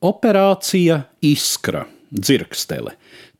[0.00, 2.94] Operācija Iskra dzirkstele.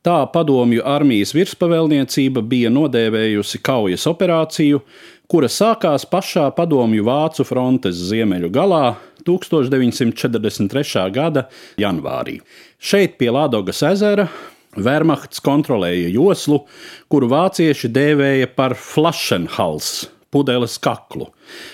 [0.05, 4.83] Tā padomju armijas virspavēlniecība bija nodēvējusi kaujas operāciju,
[5.25, 8.83] kura sākās pašā padomju vācu frontes ziemeļu galā
[9.25, 11.09] 1943.
[11.17, 11.47] gada
[11.81, 12.37] janvārī.
[12.77, 14.29] Šeit pie Lādogas ezera
[14.77, 16.61] Wehrmachts kontrolēja joslu,
[17.09, 21.29] kuru vācieši dēvēja par Flašenhals pudeles kaklu.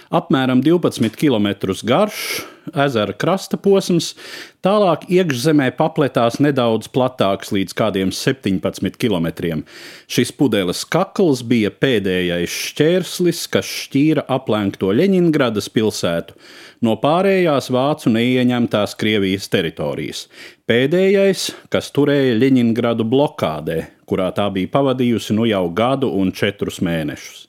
[0.10, 1.52] Apmēram 12 km
[1.88, 2.22] garš,
[2.74, 4.12] ezera krasta posms,
[4.66, 9.62] tālāk iekšzemē papletās nedaudz platāks līdz kādiem 17 km.
[10.12, 16.38] Šis pudeles kakls bija pēdējais šķērslis, kas šķīra aplenkto Leņņģeradas pilsētu
[16.86, 20.26] no pārējās vācu neieņemtās Krievijas teritorijas.
[20.68, 27.47] Pēdējais, kas turēja Leņņģeradu blokādē, kurā tā bija pavadījusi nu jau gadu un četrus mēnešus.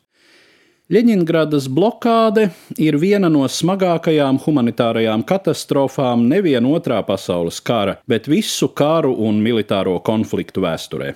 [0.89, 2.47] Ļeņingradas blokāde
[2.81, 9.99] ir viena no smagākajām humanitārajām katastrofām nevien otrā pasaules kara, bet visu karu un militāro
[10.01, 11.11] konfliktu vēsturē.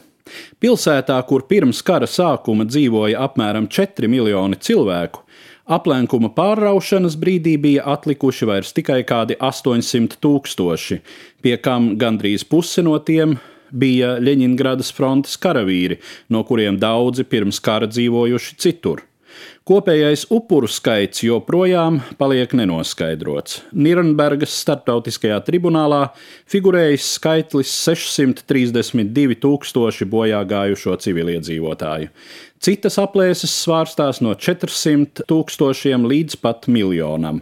[0.60, 5.22] Pilsētā, kur pirms kara sākuma dzīvoja apmēram 4 miljoni cilvēku,
[5.64, 10.98] aplenkuma pārraušanas brīdī bija atlikuši vairs tikai kādi 800 tūkstoši,
[11.40, 13.38] pie kam gandrīz puse no tiem
[13.72, 15.96] bija Ļeņingradas frontes karavīri,
[16.28, 19.06] no kuriem daudzi pirms kara dzīvojuši citur.
[19.68, 23.60] Kopējais upuru skaits joprojām paliek nenoskaidrots.
[23.70, 26.08] Nīrnbergas starptautiskajā tribunālā
[26.50, 32.10] figurējis skaitlis 632 tūkstoši bojā gājušo civiliedzīvotāju.
[32.62, 37.40] Citas aplēses svārstās no 400 tūkstošiem līdz pat miljonam.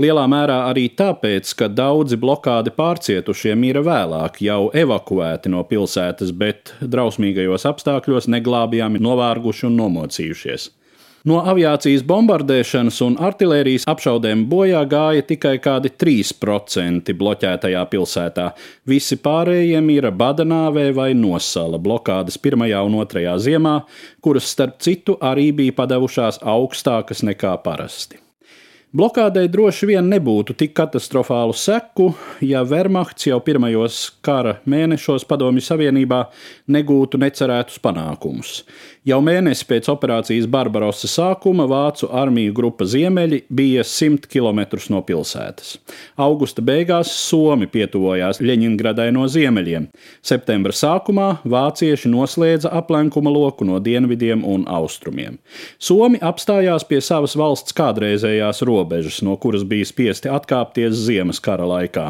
[0.00, 6.72] Lielā mērā arī tāpēc, ka daudzi blokādi pārcietušie mira vēlāk, jau evakuēti no pilsētas, bet
[6.80, 10.70] drausmīgajos apstākļos neglābjami novārguši un nomocījušies.
[11.28, 18.48] No aviācijas bombardēšanas un artērijas apšaudēm bojā gāja tikai kādi 3% bloķētajā pilsētā.
[18.90, 23.76] Visi pārējie mira badanāvē vai nosala blokādes pirmajā un otrajā ziemā,
[24.24, 28.18] kuras starp citu arī bija padevušās augstākas nekā parasti.
[28.92, 32.10] Blokādei droši vien nebūtu tik katastrofālu seku,
[32.44, 36.18] ja Wehrmachts jau pirmajos kara mēnešos Padomju Savienībā
[36.68, 38.58] negūtu necerētus panākumus.
[39.08, 44.60] Jau mēnesi pēc operācijas Barbarosa sākuma vācu armiju grupa Ziemeļi bija 100 km
[44.92, 45.72] no pilsētas.
[46.20, 49.88] Augusta beigās Somi pietuvojās Ļeņingradai no ziemeļiem.
[50.22, 55.40] Septembra sākumā vācieši noslēdza aplenkuma loku no dienvidiem un austrumiem.
[55.82, 58.81] Somi apstājās pie savas valsts kādreizējās robežas,
[59.22, 62.06] no kuras bija spiesti atkāpties ziemas kara laikā.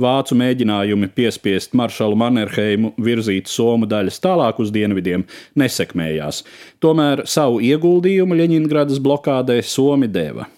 [0.00, 5.26] Vācu mēģinājumi piespiest maršalu Mannerheimu virzīt Somu daļas tālāk uz dienvidiem
[5.56, 6.44] nesekmējās.
[6.80, 10.48] Tomēr savu ieguldījumu Ļeņingradas blokādē Somi deva.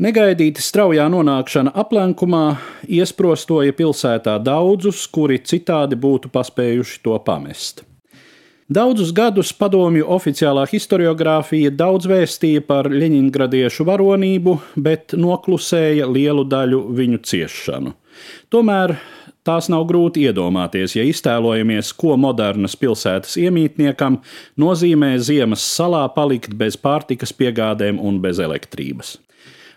[0.00, 2.44] Negaidīta straujā nonākšana aplenkumā
[2.88, 7.84] iesprostoja pilsētā daudzus, kuri citādi būtu paspējuši to pamest.
[8.70, 17.18] Daudzus gadus padomju oficiālā historiografija daudz vēstīja par Ļeņingradiešu varonību, bet noklusēja lielu daļu viņu
[17.26, 17.96] ciešanu.
[18.54, 18.94] Tomēr
[19.40, 24.18] Tās nav grūti iedomāties, ja iztēlojamies, ko modernas pilsētas iemītniekam
[24.60, 29.14] nozīmē ziemas salā palikt bez pārtikas piegādēm un bez elektrības.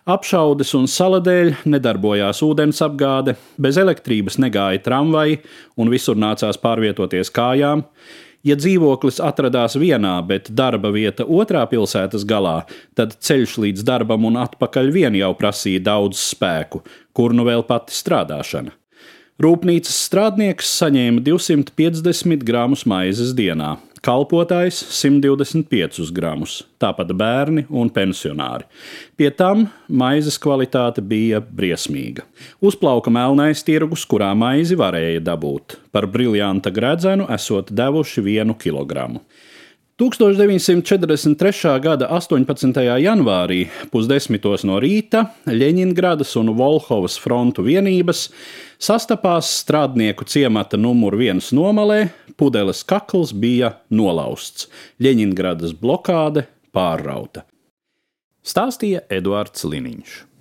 [0.03, 5.39] Apšaudes un sala dēļ nedarbojās ūdens apgāde, bez elektrības negāja tramvaji
[5.79, 7.85] un visur nācās pārvietoties kājām.
[8.43, 12.65] Ja dzīvoklis atradās vienā, bet darba vieta otrā pilsētas galā,
[12.97, 16.83] tad ceļš līdz darbam un atpakaļ vien jau prasīja daudz spēku,
[17.15, 18.75] kur nu vēl pati strādāšana.
[19.41, 23.71] Rūpnīcas strādnieks saņēma 250 gramus maizes dienā,
[24.05, 28.67] kalpotājs 125 gramus, tāpat bērni un pensionāri.
[29.17, 32.27] Pie tam maizes kvalitāte bija briesmīga.
[32.61, 35.79] Uzplauka melnais tirgus, kurā maizi varēja dabūt.
[35.89, 39.23] Par briljanta gredzenu esot devuši vienu kilogramu.
[40.01, 41.79] 1943.
[41.79, 42.81] gada 18.
[42.97, 43.59] janvārī
[43.93, 48.23] pusdesmitos no rīta Ļeņingradas un Volhovas frontu vienības
[48.81, 52.07] sastapās strādnieku ciemata numur viens nomalē,
[52.41, 54.65] pudeles kakls bija nolausts,
[54.97, 57.45] Ļeņingradas blokāde pārrauta.
[58.41, 60.32] Stāstīja Eduards Liniņš.